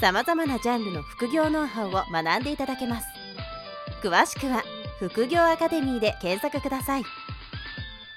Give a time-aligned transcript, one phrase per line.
[0.00, 3.08] さまざまなジャンルの副業ノウハウを学んでいただけます
[4.02, 4.62] 詳しくは
[5.00, 7.04] 「副業アカデミー」で検索ください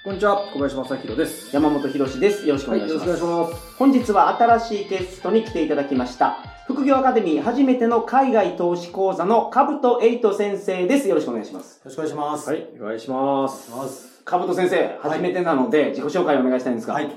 [0.04, 1.54] こんにちは、小林正宏です。
[1.54, 2.44] 山本博史です。
[2.44, 3.76] よろしくおはい、願いします。
[3.78, 6.38] 本日は新しいゲストに来ていただきました。
[6.66, 11.08] 副業アカデミー初めての海外投資講座のカブトエイト先生です。
[11.08, 11.76] よろしくお願いします。
[11.76, 12.50] よろしくお願いします。
[12.50, 13.70] はい、お願いします。
[13.70, 14.22] ます。
[14.24, 16.94] カブト先生、初めてなので自己紹介をお願いしたいんですが。
[16.94, 17.08] はい。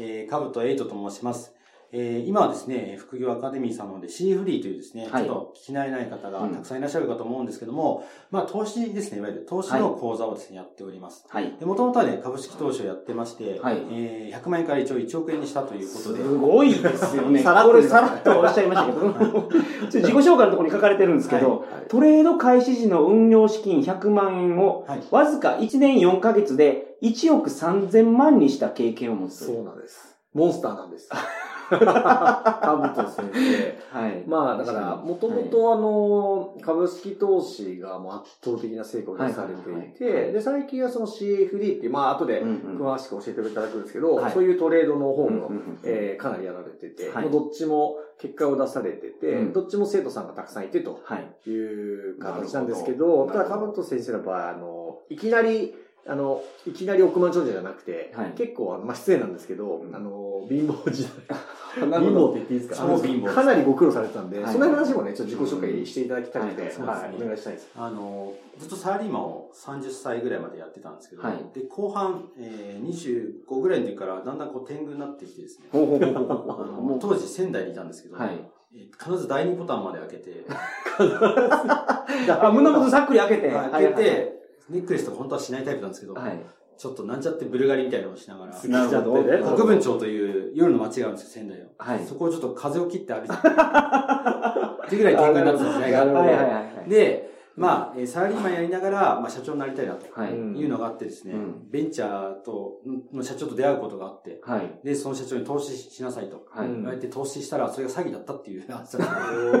[0.00, 1.53] えー、カブトエイトと申します。
[1.96, 11.24] えー、今はですね、副業アカデミーさんの方で C フリーというですね、はいちょっと聞き慣れない方がうんたくさんいらっしゃるかと思うんですけども、まあ投資ですね、いわゆる投資の講座をですね、やっております。
[11.28, 11.54] はい。
[11.58, 17.40] で、もともとはね、株式投資をやってまして、はいえー、100万円から一応1億円にしたということで、すごいですよね。
[17.44, 29.44] さらっとこれさらっとおっしゃいましたけど、 ちょっと自己紹介のところに書かれてるんですけど、はいトレード開始時の運用資金100万円を、はいわずか1年4ヶ月で1億3000万にした経験を持つ。
[29.44, 30.16] そうなんです。
[30.32, 31.10] モンスターなんです。
[31.70, 33.98] カブト先生。
[33.98, 34.24] はい。
[34.26, 44.32] まあ、だから、もともとあの、株式投資がもう圧倒的な成功を出されていて、で、最近はその CFD っていう、まあ、後で詳しく教えていただくんですけど、はい。
[44.32, 45.50] そういうトレードの方も
[45.84, 47.30] えーかなりやられてて、はい。
[47.30, 49.52] どっちも結果を出されてて、うん。
[49.52, 51.50] どっちも生徒さんがたくさんいてとはい。
[51.50, 53.32] いう形なんですけなど、ど。
[53.32, 55.74] ただ、かぶと先生の場合、あの、いきなり、
[56.06, 58.32] あの、いきなり億万長者じゃなくて、はい。
[58.36, 59.94] 結構、あの、まあ、失礼なんですけど、うん。
[59.94, 61.38] あの、貧乏時代、
[61.80, 62.76] 貧乏って言っていいですか？
[62.76, 63.34] 超貧乏です。
[63.34, 64.52] かなりご苦労されてたんで、はい。
[64.52, 67.70] その話もね、ちょっと自己紹介していただきたくて、うんはい、ねお願いしたいです。
[67.74, 71.38] あの、ずっとサラリーマンを30歳ぐらいまでやってたんですけど、はい。
[71.54, 78.28] で、後半、えー、25ぐらいの時からだんだんこう天狗になってきてですね、当時仙台にいたんですけど、はい。
[78.28, 78.44] えー
[78.98, 80.44] 必ず第2ボタンまで開けて、
[80.98, 83.50] あ、胸元ざっくり開けて。
[83.50, 84.33] 開けて、
[84.68, 86.38] ネックレスとか本当はしないタイプなんですけど、はい。
[86.76, 89.38] ちょっとなんちゃってブルガリみたいなのをしながら、好きちゃってね。
[89.56, 91.66] 国分町という夜の街があるんですよ、仙台の。
[91.78, 92.04] はい。
[92.04, 96.88] そこをちょっと風を切って歩いて、 ってぐらい天狗になってた時代があっなるほどはいはいはいはい。
[96.88, 100.32] て、で、まあ、えーサラリーマンやりながら、まあ、社長になりたいなとはい。
[100.32, 102.80] うんいうのがあってですね、うんベンチャーと、
[103.12, 104.80] の社長と出会うことがあって、はい。
[104.84, 106.46] で、その社長に投資しなさいと。
[106.50, 106.66] はい。
[106.66, 109.58] うん言われて投資したら、それが詐欺だったっていう話だったんで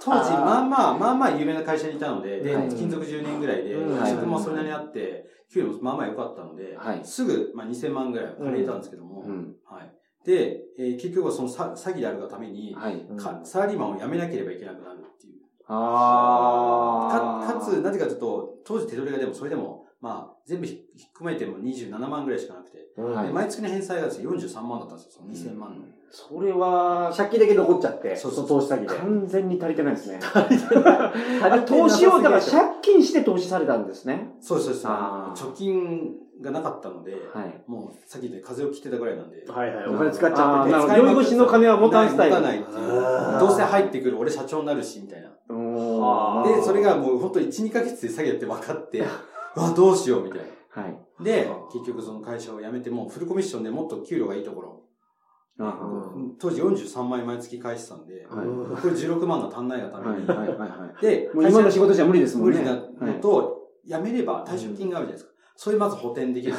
[0.00, 9.54] 当時、まあまあ、まあまあ有名な会社にいたので、で、はい勤続10年ぐらいで、職もそれなりにあって、給料もまあまあ良かったので、はいすぐ、まあ2000万ぐらいは借りれたんですけども、うん。
[9.64, 9.92] はい。
[10.26, 13.06] で、えー結局はそのさ詐欺であるがために、はい。
[13.16, 15.43] かサラリーマンを辞めなければいけなくなるっていう。
[15.66, 17.46] あー。
[17.46, 25.84] か、かつ、なぜかというと、当時手取りがでも、それでも、まあ、全部ひひっくめても27万ぐらいしかなくて、はいで毎月の返済がですね、43万だったんですよ、その2000万の。
[26.10, 28.86] それは、借金だけ残っちゃって、そうそう投資先で。
[28.86, 30.20] 完全に足りてないですね。
[30.32, 32.52] 足りてない投資を、だから借
[32.82, 34.36] 金して投資されたんですね。
[34.40, 34.84] そうそうです。
[34.86, 37.64] あー貯金がなかったので、はい。
[37.66, 39.44] もう、さっき言ったように風を切ってたぐらいなんで。
[39.48, 42.74] はいはい、お金使っちゃって酔い越しの金は持たんスタイル持たないってい
[43.40, 45.33] どうせ入ってくる、俺社長になるし、みたいな。
[45.74, 49.04] おで、それがもう本当1、2ヶ月で詐欺だって分かって、う
[49.60, 50.82] わ、どうしよう、みたいな。
[50.82, 51.24] はい。
[51.24, 54.80] で、結局その会社を辞めて、もうフルコミッションでもっと給料がいいところ、
[55.58, 55.78] あ
[56.40, 58.46] 当時43万円毎月返してたんで、はい
[58.82, 61.02] これ16万の足んないがために、はいはいはいはい。
[61.02, 62.58] で、もう今の仕事じゃ無理ですもんね。
[62.58, 65.30] 無理なのと、辞めれば退職金があるじゃないですか。
[65.56, 66.54] それまず補填できる。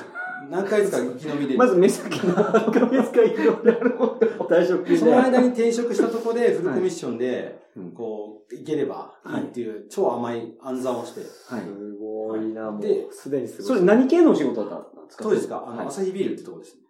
[0.49, 1.55] 何回ですか生き延びで。
[1.57, 2.33] まず目先の。
[2.35, 4.19] 何ヶ月かいくらなるほど。
[4.49, 11.61] 退職金その間に転職したところでフルコミッションで、うんこう、いければいいっていう超甘い暗算をして、はい。
[11.61, 13.65] すごいな、もうで、すでにすごい。
[13.67, 15.23] それ何系のお仕事だったんですか？
[15.23, 15.63] 当時ですか？
[15.67, 16.81] あの、はいアサヒビールってとこですね。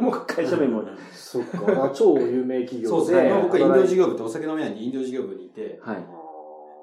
[0.00, 0.82] もう会社名も。
[1.12, 3.30] そっか、超有名企業そうですね。
[3.30, 6.06] まあ僕はインド事業業部ってお酒飲めないんでインド事業部にいて、はい。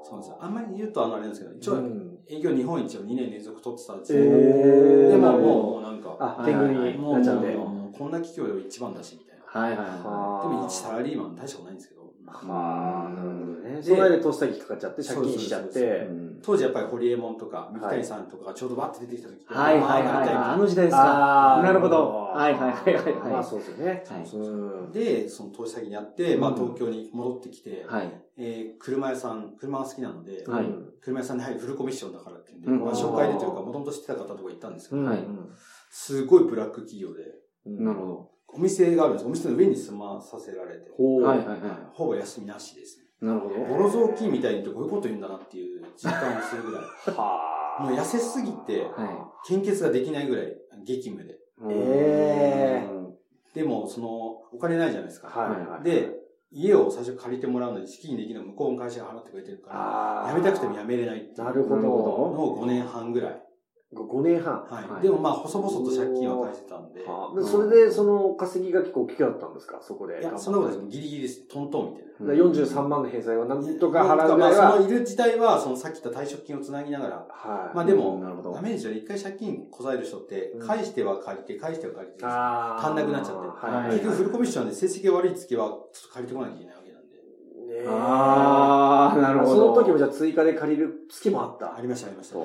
[0.03, 0.37] そうなんですよ。
[0.39, 4.19] あんまり言うとあのあれなんですけど、一応うん営業日本一を2年連続取ってたんですよ。
[4.23, 7.55] えーでももう、なるほどもうなんか、あ、天狗にもう、なっちゃって。
[7.55, 9.61] もうこんな企業で一番だし、みたいな。
[9.61, 13.75] はいはいはでも一サラリーマン大したことないんですけど、はあ、なるほどね。
[13.77, 15.63] でその間で投資先かかっちゃって、借金しちゃっ。
[15.67, 16.07] て。
[16.41, 20.29] 当時やっぱり堀江門とか、三木谷さんとかがちょうどバッて出てきた時って、はいはいはいはい。
[20.29, 21.61] あの時代ですか。
[21.63, 22.09] なるほど。
[22.33, 23.31] はいはいはいはいはい。
[23.31, 24.03] まあそうですよね。
[24.93, 28.11] で、その投資先にやって、まあうん東京に戻ってきて、はい。
[28.37, 30.65] えー車屋さん、車が好きなので、はい
[31.01, 35.01] 車屋さんで入るフルコミッションだからっていうんで、うんまあ紹介でというか、もともと知ってた方とか行ったんですけど、
[35.91, 37.23] すごいブラック企業で、
[37.65, 41.21] なるほお店があるんですお店の上に住まさせられて、ほう。
[41.21, 41.27] ど。
[41.27, 41.59] はいはいはい。
[41.93, 43.05] ほぼ休みなしですね。
[43.21, 43.55] なるほど。
[43.65, 46.83] ボロ雑巾みたいにってこういうこと言うんだなっていう実感をするぐらい。
[47.15, 51.33] はもう痩せすぎて、は献血ができないぐらい激務で。
[51.33, 51.37] い。
[51.71, 52.89] え
[53.53, 54.07] でも、その、
[54.53, 55.27] お金ないじゃないですか。
[55.27, 55.83] はいはい。
[55.83, 56.11] で、
[56.51, 61.81] 家を最初借りてもらうのに資金できるの向こうの会社が払ってくれてるから、あ辞めたくても辞めれないっていうなるほど。
[61.81, 63.43] のを5年半ぐらい。
[63.91, 64.53] 5年半。
[64.69, 64.87] はい。
[64.87, 67.03] はいでもまあ、細々と借金は返してたんで。
[67.03, 69.79] はあでそれで、その稼ぎが結構大きくなったんですか？
[69.81, 70.19] そこで。
[70.21, 70.87] いや、そんなことです。
[70.89, 71.47] ギリギリです。
[71.47, 72.33] トントンみたいな。
[72.35, 74.57] だから43万の返済はなんとか払うぐらいは。
[74.61, 77.75] まあ、そのいる時代は、そのさっき言った退職金をつなぎながら、はい。
[77.75, 83.91] まあでも、なるほどダメージは一回借金こさえる人ってう、ん返しては借りて、返しては借りて、足んなくなっちゃってはい。
[83.93, 87.15] 結局フルコミッションで成績が悪い月は、ちょっと借りてこなきゃいけないわけなんで。
[87.15, 89.51] ねえああ、なるほど。
[89.55, 91.75] その時もじゃあ追加で借りる月もあった。
[91.75, 92.37] ありました、ありました。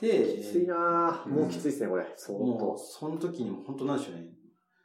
[0.00, 1.28] で、きついなぁ。
[1.28, 2.06] もうきついですね、これ。
[2.16, 2.78] 相もう、当。
[2.78, 4.26] その時にも本当なんでしょうね。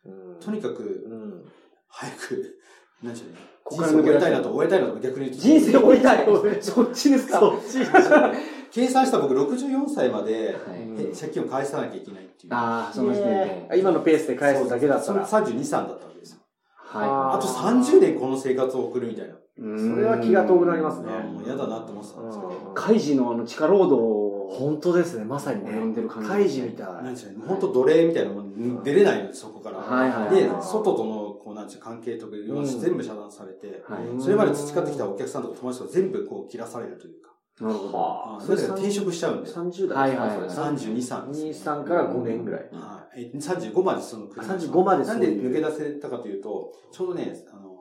[0.05, 0.39] うん。
[0.39, 1.45] とにかく、うん。
[1.87, 2.57] 早く、
[3.01, 3.37] なんでしょうね。
[3.63, 5.41] こ人生を終こから抜けたいなと、終えたいなと逆に言うと。
[5.41, 6.25] 人生を終えたい。
[6.61, 7.39] そっちですか？
[7.39, 7.79] そっち
[8.71, 10.87] 計算したら僕64歳まで、はい。
[10.99, 12.53] え借金を返さなきゃいけないっていう。
[12.53, 13.79] ああ、その時点で。
[13.79, 15.25] 今のペースで返すだけだったら。
[15.25, 16.39] その32、3だったわけですよ。
[16.75, 19.33] はあと30年この生活を送るみたいな。
[19.33, 19.37] い。
[19.57, 21.07] それは気が遠くなりますね。
[21.11, 22.51] あもう嫌だなって思ってたんですけど。
[22.73, 25.71] カイジのあの地下労働を本当ですね、まさにね。
[25.71, 26.29] 読んでる感じ。
[26.29, 26.87] カイジみたい。
[26.87, 27.37] なんでしょうね。
[27.47, 29.77] 本当奴隷みたいなもん出れないのそこから。
[29.77, 34.21] はいはいで、外との、こう、なんちゅう関係とかいうん全部遮断されて、はい。
[34.21, 37.29] それまで培ってきたお客さんとか友達とか全部こう切らされるというか。
[37.61, 37.97] なるほど。
[37.97, 39.49] はあそれが転職しちゃうんで。
[39.49, 41.69] 30代はいはいはい32、3です。
[41.69, 42.69] 2、3から5年ぐらい。
[42.71, 43.31] はい。
[43.33, 47.78] え35までその国あ35までなんいうで抜け出せたかというと、ちょうどね、あの、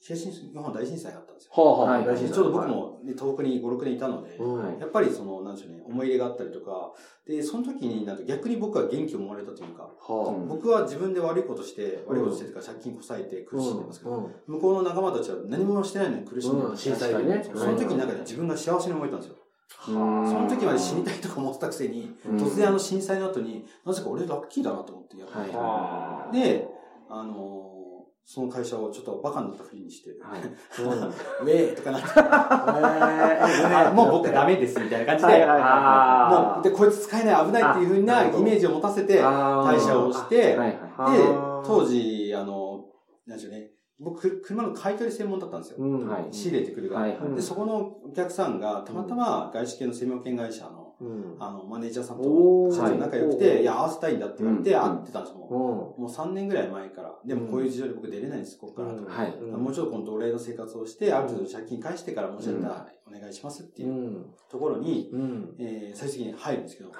[0.00, 1.52] 東日本大震災があったんですよ。
[1.62, 2.66] はあはあ、ちょうど僕。
[2.68, 4.54] も、ね、東北に5、6年いたので、うん。
[4.56, 6.92] はいやっぱりその、なんでしょうね、思い入れがあったりとか、
[7.26, 14.54] で、その時になんか逆に僕は元気をもらえたというか、はうん僕は自分で悪いことして、悪いことしてとか借金こさえて苦しんでますけど、うん。
[14.54, 16.76] 向こうの仲間たちは何もしてないのに苦しんでうん。
[16.76, 17.44] 震災でね。
[17.44, 19.36] その時になんかね自分が幸せに思えたんですよ。
[19.88, 22.36] うんその時まで死にたいとか思ってたくせに、うん。
[22.38, 25.48] 突然あの震災の後に、なぜか俺ラッキーだなと思ってやって、はい。
[25.50, 26.66] はあで、
[27.10, 27.79] あのー
[28.24, 30.40] その会社をちょっとバカになったふりにして、はい。
[30.40, 40.36] うんウェーとかなって、 もう僕ダメですみたいな感じで、もう、で、こいつ使えない危ないっていうふうなイメージを持たせて、退社をして。
[40.36, 40.56] で
[41.64, 42.84] 当時、あの、
[43.26, 45.78] なんでしょうね、僕、車の買い取り専門だったんですよ。
[46.30, 47.02] 仕入れてくる側。
[47.02, 47.34] はいはい。
[47.34, 50.79] で、そこのお客さんが、たまたま外資系の専門権会社の、うん。
[51.38, 53.38] あの、マネージャーさんと社長仲良くはい。
[53.38, 54.80] て、いや、合わせたいんだって言われて、うん。
[54.80, 55.48] 会ってたんですもん。
[55.48, 55.50] うん。
[55.50, 57.14] もう3年ぐらい前から。
[57.24, 59.02] でもこういう事情で僕出れないんです、ここからと。
[59.58, 63.86] もうちょっとこの奴隷の生活をして、ある程度借金返してからもしあったらお願いしますってう。
[63.86, 64.34] いうん。
[64.50, 65.10] ところに、
[65.94, 66.90] 最終的に入るんですけど、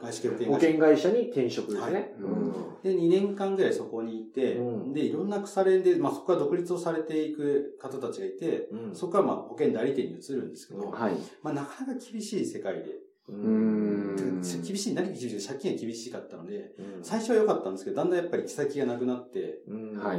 [0.00, 1.92] 保険保会社険会社に転職ですね。
[1.92, 11.14] はいうんで、2年間ぐらいそこにいて、うんで、いろんな腐れで、まあそこから独立をされていく方たちがいて、うんそこからまあ保険代理店に移るんですけど、はい。
[11.42, 12.84] まあなかなか厳しい世界で、
[13.28, 14.42] うん。
[14.42, 19.62] 厳しい、何が厳しいか、借金が厳しかったので、うん最初は良かったんですけど、だんだんやっぱり行き先がなくなって、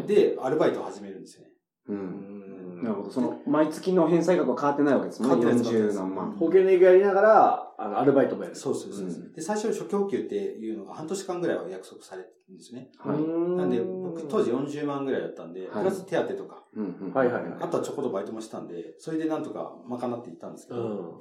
[0.08, 1.50] で、アルバイトを始めるんですよね。
[1.90, 1.94] う。
[1.94, 2.37] うんん
[2.84, 3.12] なるほど。
[3.12, 5.28] その、毎月の返済額は変わってないわけですね。
[5.28, 6.32] 変わってないです40何万。
[6.34, 8.56] 保険の営業やりながら、あの、アルバイトもやる。
[8.56, 12.90] そうそうそううんで、最初初供給っていうのが半年間ぐらいは約束されてるんですね。
[12.98, 13.22] はい。
[13.58, 21.20] なんで、僕当時40万ぐらいだったんで、はいプラス手当とか、うんうんはいはいはいあとはちょこっとバイトもしたんで、それでなんとか賄っていったんですけど、うん。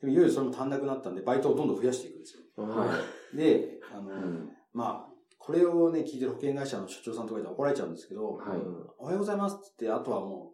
[0.00, 2.64] でもいよいよそれも足んなくなったんで、バイトをどんどん増やしていくんですよ。
[2.64, 2.98] は
[3.34, 8.58] で、あの、うんまあ、これをね、聞いてる保険会社の所長さんとかいたら怒られちゃうんですけど、はい
[8.98, 10.53] おはようございますって言って、あとはもう、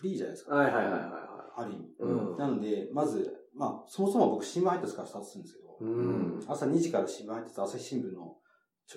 [0.00, 0.54] フリーじゃないですか。
[0.54, 1.84] はいはいはいはある意味。
[1.84, 1.88] い。
[2.00, 2.36] うん。
[2.38, 6.44] なので、まず、まあ、そもそも僕新聞配達からスタートするんですけど、うん。
[6.48, 8.36] 朝2時から新聞配達、朝日新聞の、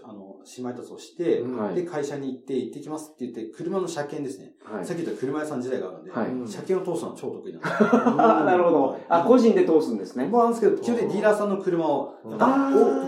[0.04, 1.44] あの、新聞配達をして、
[1.76, 4.54] で、会社に行って、行ってきますって言って、車の車検ですね。
[4.64, 9.00] はいさっき言った車屋さん時代があるんで、はいうん車検を通すのは超得意なんですあなるほど。
[9.10, 10.26] あ、個人で通すんですね。
[10.26, 12.38] 僕はなんですけど、基本的にディーラーさんの車を、いっ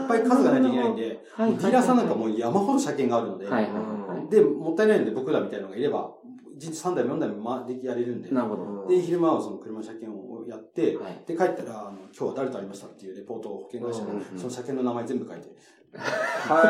[0.07, 4.29] ぱい数がないといけないんで、はいディーラーさんなんかもう山ほど車検があるので、はいはいはい。
[4.29, 6.24] で、もったいないので僕らみたいなのがいれば、1
[6.55, 8.87] 日3台も4台もまでやれるんで、なるほど。
[8.87, 11.23] で、昼間はその車の車検をやって、はい。
[11.25, 14.37] で、帰ったら、あの、今日は誰と会いましたっていうレポートを保険会社がうんうんうん。
[14.37, 15.49] その車検の名前全部書いて、
[15.97, 16.61] は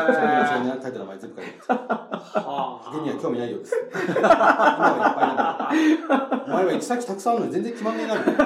[0.82, 3.74] 書いた名前全部書いて、保険には興味ないようです。
[3.92, 8.36] 今はいっぱいなん前は行き先たくさんあるのに全然決まんねえな、みたい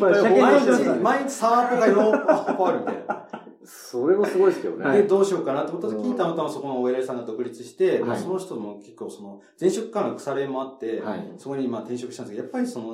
[0.00, 3.43] 毎通して日、毎日サーポがヨーロッパあるみたいな。
[3.64, 5.02] それもすごいですけどね。
[5.02, 12.92] で、どうしようかなと思った時に、たまたまそこのお偉いさんが独立して、まあはいその人も結構その、前職からの腐れもあって、はいそこにまあ転職したんですけど、やっぱりその、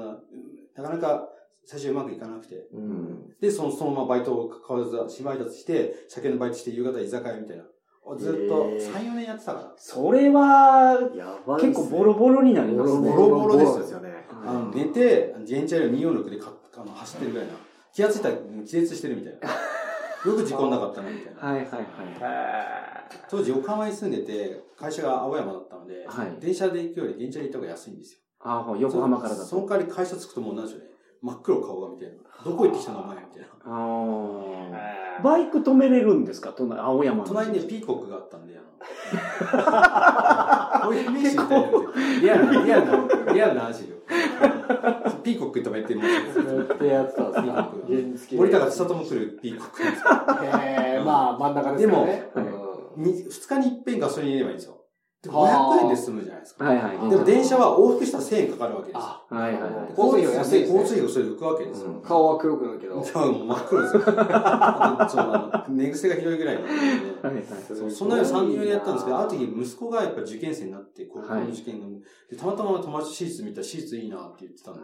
[0.77, 1.29] なかなか
[1.65, 3.35] 最初うまくいかなくて、うん。
[3.41, 7.65] で、その、そのままバイトを変わらず、新配達して、車検のバイトして、夕方居酒屋みたいな。
[8.03, 9.73] をずっと3、4年やってたから。
[9.77, 11.73] それは、やばいっすね。
[11.75, 13.11] 結構ボロボロになりますね。
[13.11, 14.27] ボロボロですよですよね。
[14.45, 17.55] あの寝て、自転車より246でかあの走ってるぐらいな。
[17.93, 19.41] 気がついたら気絶してるみたいな。
[20.27, 21.41] よく事故んなかったな、みたいな。
[21.41, 21.85] はいはいはい。
[23.29, 28.21] 当時、岡山に住んでて、会社が青山だったので、はい電車で行くより電車で行った方が安いんですよ。
[28.43, 29.45] ああ、横浜からだと。
[29.45, 30.87] その代わり会社着くともうなんでしょうね。
[31.23, 32.15] 真っ黒顔がみたいな。
[32.45, 33.49] どこ行ってきたのお前みたいな。
[33.67, 35.23] ああ。
[35.23, 36.53] バイク止めれるんですか？
[36.57, 37.25] 隣、青山の。
[37.25, 38.63] 隣にね、ピーコックがあったんで、あ
[40.83, 41.69] の、 こういうイメージみたいな。
[42.23, 42.87] リアルな、リアル
[43.27, 43.97] な、リアルな話よ。
[45.23, 46.63] ピーコック止めてるんですよ。
[46.63, 48.59] ってやってたんですピーコッか？
[48.59, 49.83] ク森高千里も来るピーコック。
[49.83, 49.89] へ
[50.99, 52.31] え、まあ真ん中ですよね。
[52.35, 53.15] でも二
[53.49, 54.80] 日に一遍ガソリン入れればいいんですよ。
[55.23, 56.65] ではあ500円で済むじゃないですか。
[56.65, 57.11] はいはい。
[57.11, 59.01] でも電車は往復したら1000円かかるわけですよ。
[59.03, 59.73] あ、はいはいはい。
[59.91, 61.87] 交通費が安いですね交通費がそれで浮くわけですよ。
[61.91, 62.95] うん顔は黒くなるけど。
[62.97, 64.03] もう真っ黒ですよ。
[64.03, 67.91] そのあの寝癖がひどいぐらいなんで、はいはい。
[67.91, 71.87] そんなよう3、4年やったんですけど、ある時息子がやっぱ受験生になって、高校の受験が、
[72.31, 74.81] でたまたま友達と私立見たら私立いいなって言ってたんで、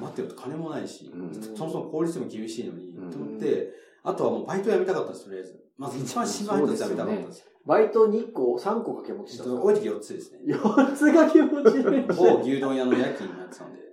[0.00, 3.72] 待ってよと金もないし、うんそもそも効率でも厳しいのに、うんと思って、
[4.04, 5.60] あとはもうバイト辞めたかったんです、とりあえず。
[5.76, 7.55] まず一番心配なやつ辞めたかったんです。
[7.66, 10.38] バイト2個、3個掛け持ちしたんですか多い時4つですね。
[10.46, 12.00] 4つ掛け持ちで。
[12.14, 13.86] 某牛丼屋の夜勤になってたんで。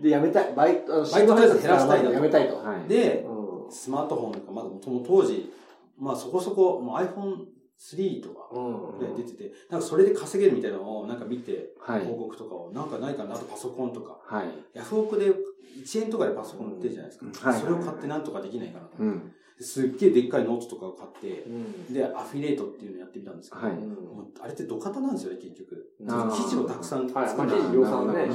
[0.00, 0.52] で、やめたい。
[0.54, 2.56] バイト、あのバイトとりあえず減らしたいなとやめたいと。
[2.56, 2.88] はい。
[2.88, 3.26] で、
[3.68, 5.52] うスマートフォンとか、まだもとも当時、
[5.98, 8.64] まあそこそこ、もう iPhone3 とかん。
[8.64, 8.98] うん。
[8.98, 12.00] ぐらい出てて、なんかそれで稼げるみたいなのをなんか見て、はい。
[12.00, 14.18] 広告とかを、なんかないかな、あとパソコンとか。
[14.24, 14.46] はい。
[14.74, 17.26] ヤフオクで1円とかでパソコン売ってるじゃないですか。
[17.26, 18.96] うんはいそれを買ってなんとかできないかなと。
[18.98, 19.32] うん。
[19.60, 21.94] すっげえでっかいノートとかを買って、うん。
[21.94, 23.76] で、アフィリエイトっていうのをやってみたんですけど、はい
[24.40, 25.94] あれって土方なんですよね、結局。
[25.98, 28.28] 記事をたくさん作る記事量産ね。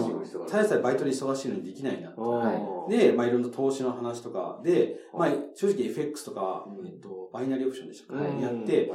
[0.48, 2.22] ただでさえバイトで忙しいのにできないなと。
[2.22, 8.92] はいで、まあいろんな投資の話とかで、まあはい正直 FX とか、うんえっと、バイナリーオプションでしたか、うんやって。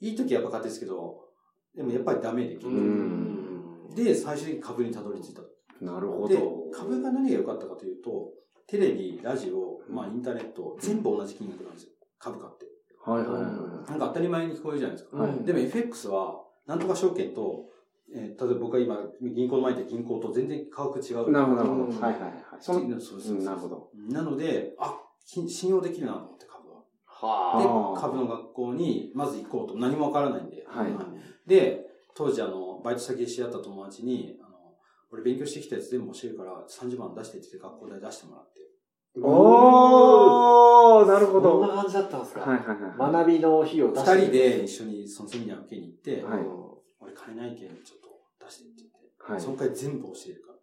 [0.00, 1.24] いい時はやっぱ勝ってですけど、
[1.74, 2.80] でもやっぱりダメで結う局。
[2.80, 3.94] ん。
[3.94, 5.42] で、最終的に株にたどり着いた。
[5.80, 8.30] なるほでど。、株が何が良かったかというと、
[8.68, 11.90] テレビ、ラジオ、まあインターネット、全部同じ金額なんですよ。
[12.18, 12.66] 株価って。
[13.04, 13.42] はいはいはい。
[13.90, 15.16] なんか当たり前に聞こえるじゃないですか。
[15.18, 17.66] うんでも FX は、なんとか証券と、
[18.14, 21.30] えー例えば僕が今、銀行の前で銀行と全然価格違う。
[21.30, 21.82] なるほど、なるほど。
[21.84, 22.32] うんはいはいはい。
[22.60, 23.90] そうそうそううんなるほど。
[24.08, 26.82] なので、あ、き信用できるなと思って株は。
[27.06, 29.78] はで、株の学校にまず行こうと。
[29.78, 30.64] 何もわからないんで。
[30.66, 30.92] はい
[31.46, 34.55] で、当時あの、バイト先で知り合った友達に、あの、
[35.12, 38.60] 俺勉強してきたやつ全部教えるから30万出してって言って学校代出してもらって。
[39.22, 41.60] おー、なるほど。
[41.60, 43.12] はどんな感じだったんですかいはいはい。
[43.12, 46.40] 学びの費用出二して人で一緒にそのセミナー受けに行って、はい
[46.98, 49.32] 俺金ないけんちょっと出してって言って。
[49.32, 49.40] はい。
[49.40, 50.56] その回全部教えるから。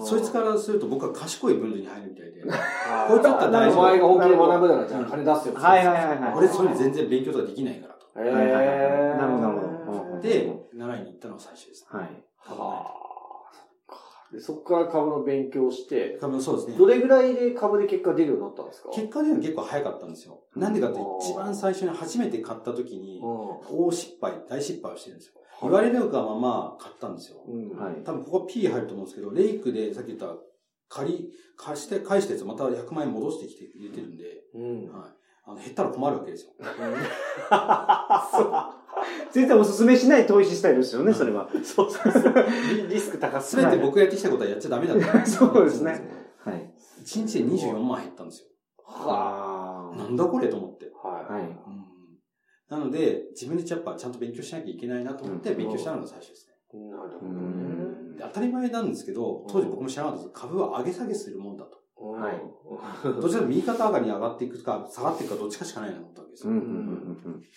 [0.00, 2.42] そいつからすると僕は賢い分類に入るみたいで、
[3.08, 5.54] こいつだったら大丈夫お前が本気で学ぶなら、じゃあ金出すよ。
[5.54, 8.20] はいはいはいはい俺そういうの全然勉強とかできないからと。
[8.20, 11.86] へはいはいはいーなるほどなるほどで、習いに行ったのが最初です。
[11.88, 12.24] はい。
[12.36, 13.05] はあ。
[14.32, 16.76] で、そこから株の勉強して、株そうですね。
[16.76, 18.90] どれぐらいで株で結果出るようになったんですか？
[18.92, 20.40] 結果では結構早かったんですよ。
[20.56, 23.24] なんでかって一番最初に初めて買った時に、う
[23.86, 25.34] 大失敗、大失敗をしてるんですよ。
[25.62, 27.38] 言われるがまま買ったんですよ。
[27.78, 28.02] はい。
[28.04, 30.36] 多分ここ P 入ると思うんですけど、レイクでさっき言った
[30.88, 34.92] 借り、貸して、返したやつまた100万円戻してきて入れてるんで、うん。
[34.92, 35.10] はい。
[35.46, 36.52] あの、減ったら困るわけですよ。
[39.30, 41.48] 絶対おすすめしない投資スタイルですよね、それは。
[41.62, 42.34] そうそうそう。
[42.74, 46.08] リ リスク高すすべて僕がやってきたことはやっちゃダメだったそうですね。
[46.38, 46.72] はい。
[47.02, 48.48] 1日で24万減ったんですよ。
[48.84, 50.90] はあなんだこれと思って。
[51.02, 51.08] あ。
[51.08, 51.42] ははい。
[51.42, 51.86] うん
[52.68, 56.54] なので、自分でやっぱちゃんと勉強しなきゃいけないなと思って勉強したのが最初ですね。
[56.74, 56.78] い。
[56.90, 61.78] なるほうど当たり前なんですけど、当時僕も知らなかったです株は上げ下げするもんだと。
[61.98, 62.42] はい
[63.04, 66.52] どちらかと右肩上がりに上がっていくか、下がっていくかどっちかしかないなと思ったわけですよ。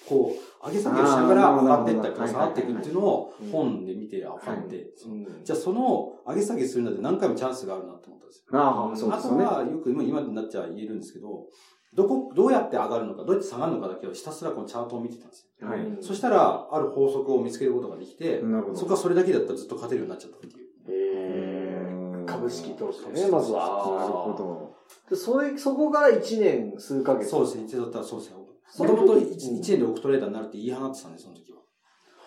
[0.07, 8.45] こう、上げ下げをしながら上がっていったりとか下がっていくっていうのをうん本で見て分かって、うんじゃあその上げ下げするので何回もチャンスがあるなと思ったんですよ。
[8.51, 8.59] うん。
[8.59, 9.45] ああ、そうですよね。
[9.45, 11.45] あとは、よく今今になっちゃ言えるんですけど、
[11.95, 15.67] どこ、どうやって上がるのか、どうやって下がるのかだけをひたすらこのチャートを見てたんですよ。
[15.67, 15.97] はい。
[16.01, 18.75] そしたら、ある法則を見つけることができて、なるほど。
[18.77, 20.58] そこはそれだけだったらずっと勝てるようになっちゃったっていう。
[22.49, 23.97] えー株式投資ね、まずは。
[23.99, 24.75] なるほど。
[25.09, 27.29] でそれ、そこから1年数ヶ月。
[27.29, 28.37] そうですね、一応だったらそうですね。
[28.79, 31.57] もともとうん 1, 年で億トレーダーになるって言い放ってたんで、その時は。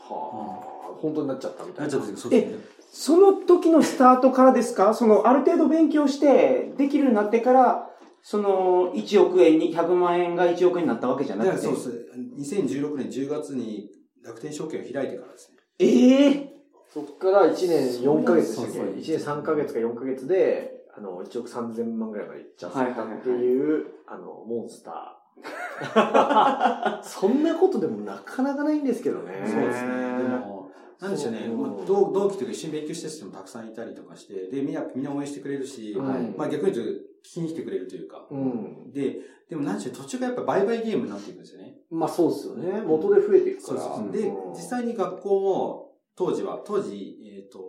[0.08, 0.60] は
[0.90, 1.86] あ、本当になっちゃったみたな。
[1.86, 2.72] ないっちゃったんですけど、そうですね。
[2.92, 4.94] その時のスタートからですか？
[4.94, 7.88] その、ある程度勉強して、できるようになってから、
[8.22, 11.56] その、1億円に、100万円が1億円になったわけじゃなくて。
[11.58, 12.08] そうです。
[12.54, 13.88] 2016年10月に
[14.24, 15.58] 楽天証券を開いてからですね。
[15.78, 16.52] ええ
[16.92, 18.72] そこから1年4ヶ月でしたっけ？
[18.72, 25.18] そうそう ?1 年3ヶ月か4ヶ月で、あの、1億3000万ぐらいまでいっちゃったっていう、あの、モンスタ
[27.02, 29.42] そんなことでもなかなかないんですけどね。
[29.46, 29.88] そうですね。
[30.18, 30.70] でも、
[31.00, 38.92] なんでしょうね、そうまあ同同期というか一緒に勉強してる人もたくさんいたりとかして、で、みんな、みんな応援してくれるし、はいまあ逆に言うと聞きに来てくれるというか、うん。
[38.92, 41.78] で、でも何でしょう、途中がやっぱ売買ゲームになっていくんですよね。
[41.90, 42.82] まあそうですよね。
[42.86, 43.80] 元で増えていくから。
[43.80, 45.81] そうそうで、うん実際に学校も、
[46.26, 47.60] 当時は、当時、えっ、と、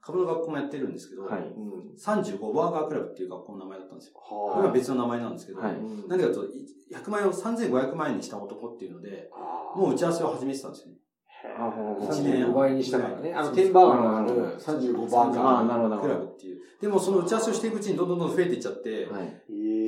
[0.00, 1.94] 株の学校もやってるんですけど、はいうん。
[1.96, 4.14] 35バーガークラブっていう学校の名前だったんですよ。
[4.14, 9.30] これはは別の名前なんですけど、はいうん何かというと、100万円を3500万円にした男っていうので、
[9.76, 10.98] もう打ち合わせを始めてたんですよね。
[11.58, 13.34] あほうほう一年35倍にしたからね。
[13.34, 15.40] あの、テンバーガーのある35バーガー。
[15.40, 16.08] ああ、なるほど、なク。
[16.08, 16.60] ラブっていう。
[16.80, 19.42] でもその打ち合わせをしていくうちにどんどんどんどん増えていっちゃって、はい。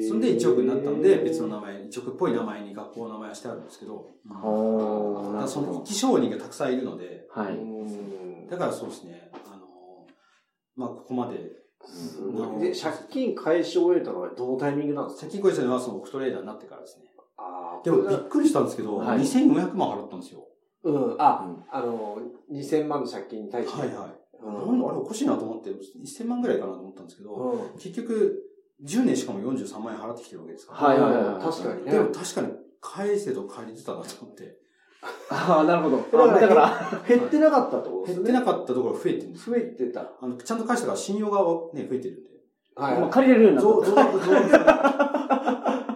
[0.07, 5.83] それで1億になったんで、別の名前、1億っぽい名前に学校の名前をしてあるんですけど、だおー、なからその。
[5.85, 7.57] 一商人がたくさんいるので、はい。
[7.57, 10.07] うんだからそうですね、あの、
[10.77, 11.39] まあここまで、
[11.87, 12.61] すごい。
[12.61, 15.27] で、借金返し終えたのはどのタイミングなんですか？
[15.27, 17.05] 借金越えたのはそのオクトレーダーになってからですね。
[17.37, 20.47] あーでもびっくりしたんですけど、はい2400万払ったんですよ。
[20.85, 21.17] うん。
[21.19, 22.19] あ、あの、
[22.53, 23.81] 2000万の借金に対して。
[23.81, 24.09] はいはい。
[24.09, 27.79] うんなんだあれおかしいなと思って、1000万ぐらいかなと思ったんですけど、うん。
[27.79, 28.43] 結局、
[28.85, 30.79] 10年しかも43万円払ってきてるわけですから。
[30.81, 31.93] はいはいはいはい確かにね。
[31.93, 32.49] でも確かに
[32.81, 34.59] 返せと借りてたなと思って。
[35.31, 35.97] ああ、なるほど。
[35.97, 38.25] だからだから、減ってなかったってことですね。
[38.25, 39.57] 減ってなかったところが増えてるんですよ。
[39.57, 40.13] 増えてた。
[40.21, 41.41] あの、ちゃんと返したから信用が
[41.75, 42.31] ね、増えてるんで。
[42.77, 43.01] はい。
[43.01, 44.01] もう借りれるようにな増、っ増、増、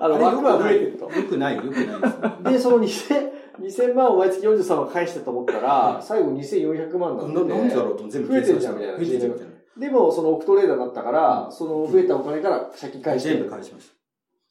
[0.01, 1.05] あの、あれ枠は増えてると。
[1.11, 2.53] よくない、よくないです。
[2.53, 7.49] で、その2000、2000万を毎月43万返したと思ったら、最後2400万なんなで。
[7.49, 9.53] なんでだろうと全部増えてるじゃんみたいな増えてるじゃんみたいな。
[9.79, 13.29] でも、そのオクトレーダーになったから、その増えたお金から借金返して。
[13.31, 13.95] 全部返しました。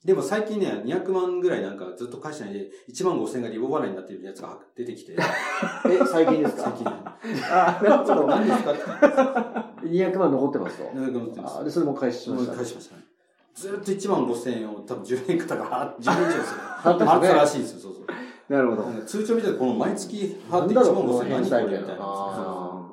[0.05, 5.17] でも最近ね、200万ぐらいなんかずっと返してないで、1万5千がリボ払いになってるやつが出てきて、 え、
[6.05, 6.63] 最近ですか？
[6.63, 6.87] 最近。
[7.51, 8.27] ああ、なるほど。
[8.27, 8.81] 何ですかって
[9.87, 10.83] 聞いて200万残ってますと。
[10.85, 12.53] 200万ってあで、それも返しました。
[12.55, 13.01] 返しましたね。
[13.55, 16.63] ずっと1万5千円を多分10年間だから、10年以上ですよね。
[16.83, 18.03] 払ったらしいんですよ、そうそう。
[18.49, 19.01] なるほど。
[19.05, 21.95] 通帳見てこの毎月払って1なんだろう万5千円みたいな。
[21.99, 22.89] あ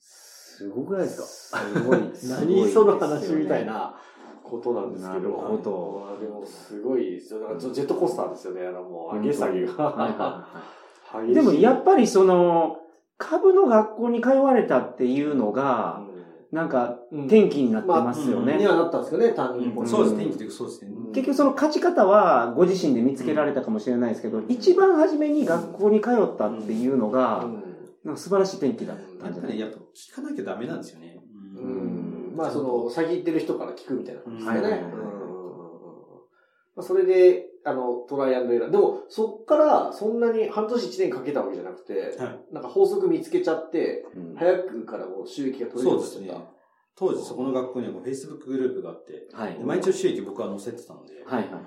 [0.00, 1.58] すごくないですか？
[1.58, 1.98] すごい。
[2.28, 3.94] 何その話みたいな
[4.42, 5.12] ことなんですけど。
[5.14, 7.40] なるほどまあでも、すごいですよ。
[7.40, 8.66] だからジェットコースターですよね。
[8.66, 10.46] あの、もう、上げ下げが。
[11.32, 12.78] でもやっぱりその、
[13.18, 16.00] 株の学校に通われたっていうのが、
[16.56, 17.20] なんかうん。
[17.26, 18.56] 転機になってますよね。
[18.56, 19.70] にはなったんですよね、単に。
[19.86, 20.90] そうです、天気というかそうですね。
[20.90, 21.12] うん。
[21.12, 27.46] 結局その勝ち方はご自身で見つけられたかもしれないですけど、一番初めに学校に通ったっていうのが、
[28.04, 31.20] なんか素晴らしい転機だったやっぱね、んじゃないやっぱ聞かなきゃダメなんですよね。
[32.34, 34.70] まあ、その、先行ってる人から聞くみたいな感じですかね。
[34.70, 34.80] はい
[36.82, 38.70] それで、あの、トライアンドエラー。
[38.70, 46.56] でも、そっから、そんなに半年一年かけたわけじゃなくて、はいなんか法則見つけちゃって、うん早くからもう収益が取れるそうようになっちゃっですね。
[46.94, 49.54] 当時そこの学校にはもう Facebook グループがあって、はい。
[49.54, 51.62] で毎日収益僕は載せてたので、はいはいはい。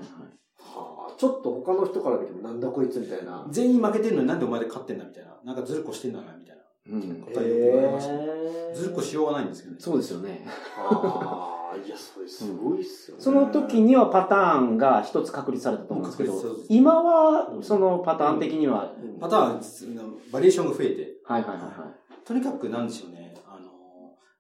[0.57, 0.79] た。
[0.79, 3.45] はあちょっと他の人から見てもなんだこいつみたいな。
[3.51, 5.37] 全員負けてるのになんでお前で勝ってんだみたいな。
[5.43, 6.58] なんかずるっこしてんだなみたいな。
[6.91, 8.75] うん答えよく言われました。
[8.75, 9.81] ずるっこしようがないんですけどね。
[9.81, 10.45] そうですよね。
[10.77, 13.23] ああ、いや、それすごいっすよね。
[13.23, 16.33] その時にはパターンが一つ確立されたと思うんですけど
[16.69, 23.35] 今はそのパターン的には、うん、パターン、バリエーションが増えて、はいはいはいはとにかくなんでしょうね。
[23.47, 23.71] あの、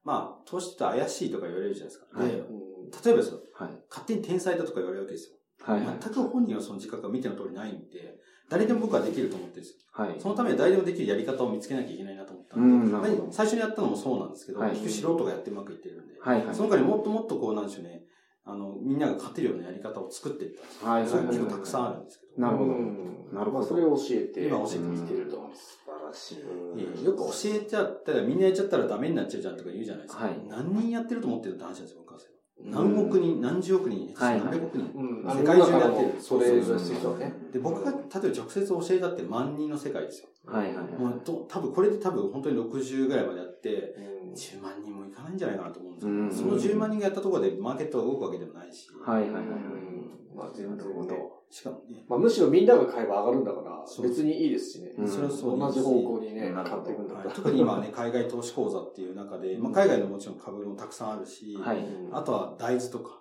[0.03, 2.19] まあ、投資って怪しいとか言われるじゃないですか。
[2.19, 2.69] で、はいうん
[3.03, 3.63] 例えばですよ、い。
[3.63, 3.71] はい。
[3.89, 5.35] 勝手に天才だとか言われるわけですよ。
[5.61, 5.97] はいはい。
[5.99, 8.17] 全く本人はその自覚が見ての通りないんで、
[8.49, 9.79] 誰でも僕はできると思ってるんですよ。
[9.91, 10.15] はい。
[10.19, 16.55] そのためには誰でもできるやり方を見つけなきゃいけないなと思ったうんで、最初にやったのもそうなんですけど、はい結局素人がやってうまくいってるんで、はいはい。
[16.55, 18.03] その他にもっともっとこうなんでしょうね、
[18.45, 20.89] あの、みんなが勝てるようなやり方を作っていったんですよ。
[20.89, 22.41] はいそういう結構たくさんあるんですけど。
[22.41, 25.49] なるほどうんなるほどまあ、それを教えて、今教えてきてると。
[25.53, 26.37] 素晴らしい。
[26.77, 30.23] ええよく教えちゃったらみんなやっちゃったらダメになっちゃうじゃんとか言うじゃないですか。
[30.23, 32.28] はい何人やってると思ってるって話なんですよ、僕からすれば。
[32.65, 34.91] 何億人、何十億人、はい何百億人。
[34.95, 35.37] うん。
[35.37, 36.13] 世界中でやってる。
[36.19, 37.33] それぞれですよね。
[37.53, 40.29] で、僕が例えば直接教えたって万人の世界ですよ。
[40.45, 40.85] はいはいはい。
[40.99, 46.11] もうと多分これで多分本当に60ぐらいまでやって、うん10万人もいかないんじゃないかなと思うんですけ
[46.45, 49.45] ど、うんその10万人がやったところでマーケットが動くわけでもないし、はいはいはいはい。
[50.39, 51.29] まあ、全然ね。
[51.51, 54.91] しかもね、まあ、むしろみんなが買えば上がるんだから、別にいいですしね。
[54.97, 55.07] うん。
[55.07, 57.29] それはそう同じ方向にね、買っていくんだったら。
[57.29, 57.35] はい。
[57.35, 61.79] 特に今はね、海外投資講座っていう中で、まあ、海外のもちろん株もたくさんあるし、はい。
[61.79, 63.19] うんあとは大豆とか、うん。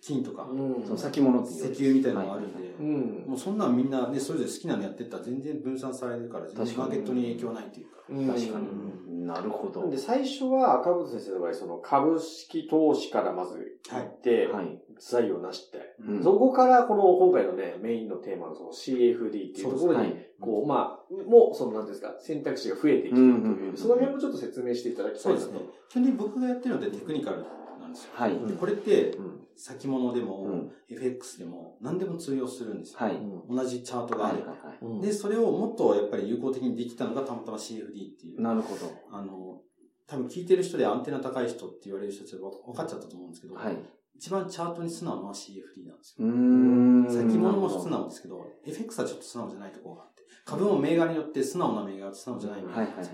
[0.00, 0.84] 金とか、うん。
[0.84, 1.70] その先物って石いう。
[1.72, 3.24] 油みたいなのがあるんで、うん。
[3.28, 8.00] もうそんなんみんなね、それぞれ好きなのやってったら全然分散されるから、全然マーケットに影響ないっていうか。
[8.08, 9.26] うん確かに。
[9.26, 9.88] なるほど。
[9.90, 14.80] で最初は赤本先生の場合、その株式投資からまず行って、はい。
[14.98, 25.60] 財を成して、うんそこからこの今回のね、メインのテーマのその CFD っていうところに、はいこう、まあ、もう、その、なんていうんですか、選択肢が増えてきてるという、その辺もちょっと説明していただきたいですね。
[25.90, 27.44] 基本的に僕がやってるのってテクニカル
[27.90, 28.10] なんですよ。
[28.14, 28.38] はい。
[28.46, 32.98] でこれって、うん先物でも、うん FX でも、何でも通用するんですよ。
[33.00, 33.18] はい。
[33.48, 34.32] 同じチャートがはい。
[34.32, 35.00] あれば。
[35.02, 38.40] で、それをもっとやっぱり有効的にできたのがたまたま CFD っていう。
[38.40, 38.90] なるほど。
[39.12, 39.60] あの、
[40.06, 43.76] 多分聞いてる人でアンテナ高い人って言われる人たちは分かっちゃったと思うんですけど、はい。
[44.14, 46.26] 一番チャートに素直なのは CFD なんですよ。
[46.26, 47.06] ん。
[47.08, 53.06] 先物も素直ですけど、FX はちょっと素直じゃないところがあって、株も銘柄によって素直な銘柄と素直じゃない銘柄はいはいはい。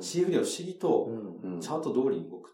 [0.00, 1.10] CFD は不思議と
[1.60, 2.53] チャート通りに動く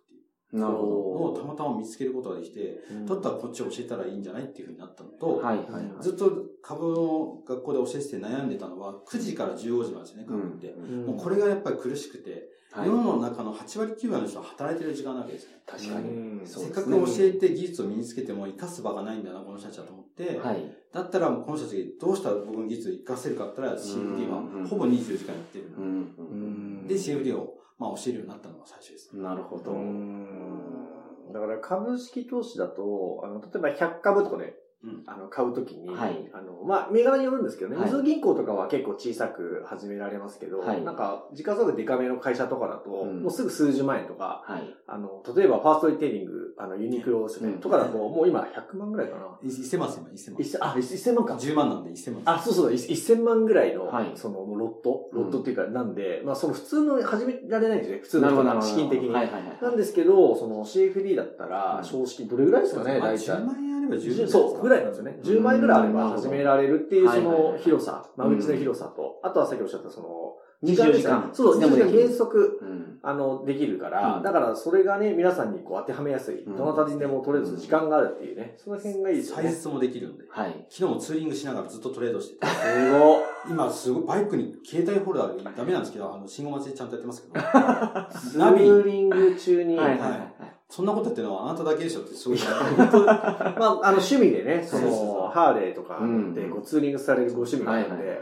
[0.52, 5.36] なるのほをたまたま見つけることができて、だったらこっちを教えたらいいんじゃないっていうふうになったのと、ど。
[5.36, 5.84] はいはいはい。
[6.00, 6.30] ずっと
[6.62, 10.68] 株の学校で教えてて悩んでたのは9時から15時なんですよね、株って。
[10.68, 12.30] うんもうこれがやっぱり苦しくて、
[12.72, 15.56] はい世の中の8割9割の人は働いてる時間なわけですよね。
[15.66, 16.40] 確かに。
[16.44, 20.72] せっかく教えて技術を身につけても生かす場がないんだな、この人たちはと思って、はい。
[20.92, 25.66] だったらもうこの人たちどうしたら僕の技術を活かせるかって言ったら CFD はほぼ24時間やってる。
[26.86, 29.16] で、CFD をまあ教えるようになったのが最初です。
[29.16, 29.72] ねなるほど。
[31.32, 34.54] だから株式投資だと、あの、例えば100株とかね、
[35.06, 44.74] あの、買うときに、はいあの、まあ、銘柄によるんですけどね、はい銀行とかは結構小さく始められますけど、はいなんか、時価総額デカめの会社とかだと、うんもうすぐ数十万円とか、はい。
[44.86, 49.26] あの、例えばファーストリテイリング、あの、ユニクロですね、うんとかだと、もう今100万ぐらいかな。
[49.44, 50.40] 1000万1000万、1000万。
[50.40, 51.34] 一千あ、1000万か。
[51.34, 52.22] 10万なんで1000万。
[52.24, 58.02] あ、そうそう、一1000万ぐらいの、はいその、もうロットうんロットっていうか、なんで、まあ、その普通の始められないんですよね。
[58.02, 58.62] 普通の。
[58.62, 59.12] 資金的に。
[59.12, 63.26] なんですけど、その CFD だったら、うん少子金どれぐらいですかね、まあ大体。
[63.26, 65.18] 10万円あればそう、ぐらいなんですよね。
[65.22, 72.98] 10万円ぐらいあれば始められるっていう、その広さ、間うん口の広さと、あとはさっきおっしゃったその、24ですね時間そう、24時間原則、うん。
[73.02, 76.44] あの、できるから、うんだからそれがね、皆さんにこう当てはめやすい。
[76.44, 79.48] うんどなたにでもとりあえず時間があるっていうね、その辺がいいですよね。
[79.48, 80.24] 採掘もできるんで。
[80.28, 80.66] はい。
[80.68, 82.46] 昨日もツーリングしながらずっとトレードしてて。
[82.46, 83.20] すごい。
[83.48, 88.30] 今すごいバイクに携帯ホルダーダメなんですけど、あの、信号待ちでちゃんとやってますけど。
[88.30, 90.49] ツ ナビーリング中に、はいはい。
[90.70, 92.38] そんなことやってるのはあなただけでしょってすごい。
[92.40, 98.20] あ、あの、趣味でね、その、ハーレーとかうんで、こう、ツーリングされるご趣味があはいるんで。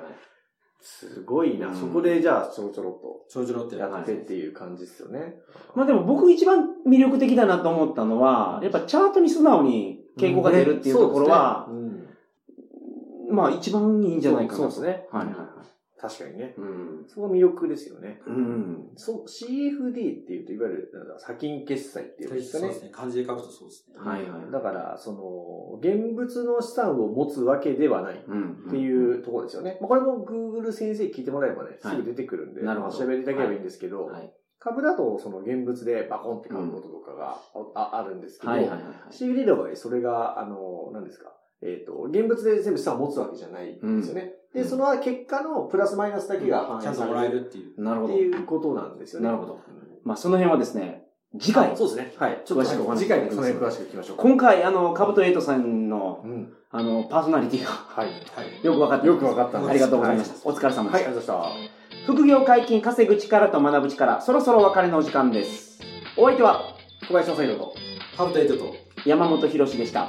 [0.80, 1.68] すごいな。
[1.68, 5.36] うんそこで、じゃあ、ちょろちょろっとちょろちょろってやってっていう感じですよね。
[5.74, 11.68] まあでも僕一番魅力的だなと思ったのは、やっぱチャートに素直に傾向が出るっていうところは、
[13.30, 14.70] まあ一番いいんじゃないかなと。
[14.70, 15.46] そうですねはいはいはい。
[16.02, 16.54] うん確かにね。
[16.56, 17.04] うん。
[17.08, 18.20] そこが魅力ですよね。
[18.24, 18.90] うん。
[18.96, 22.74] そう、CFD っていうと、いわゆる、なんだ先金決済っていうんですかねそうで。
[22.74, 22.90] すね。
[22.92, 23.98] 漢字で書くとそうですね。
[23.98, 24.50] はいはい。
[24.52, 28.64] だから、その、現物の資産を持つわけではないうん。
[28.68, 29.78] っていうところですよね。
[29.80, 34.32] まあ、これも Google 先生聞いてもらえばね、はいすぐ出てくるんで、なるほど調べていただければいいんですけど、はい。
[34.60, 37.38] 株だとその現物でバコンって買うこととかが
[37.74, 38.94] あ,、ああるんですけど、はいはいはいはい。
[39.10, 41.32] CFD の場合、それが、あの、何ですか。
[41.62, 44.32] えっ、と、現物で全部資産を持つわけじゃないんですよね。
[44.32, 47.82] うんで、その結果のプラスマイナスだけが反映さちゃんともらえれるるっていう。
[47.82, 48.22] なるほどって。
[48.22, 49.26] いうことなんですよね。
[49.26, 49.60] なるほどうん
[50.04, 51.04] まあその辺はですね、
[51.38, 52.14] 次回、そうですね。
[52.16, 52.42] はい。
[52.46, 54.22] ちょっと詳しくお話し次回にその辺詳しく聞きましょうか。
[54.22, 56.54] 今回あの、カブトエイトさんの、うん。
[56.70, 58.06] あの、パーソナリティがはい。
[58.08, 58.64] はい。
[58.64, 60.48] よく分かってよくわかったありがとうございました。
[60.48, 61.10] お疲れ様はい、でした。
[61.10, 61.70] ありがとうございまし
[62.06, 65.78] 副業解禁、稼ぐ力と学ぶ力、そろそろお別れのお時間です。
[66.16, 67.06] お相手はた。
[67.06, 67.74] 小林正宏と。
[68.16, 70.08] カブトエイトと、山本博史でした。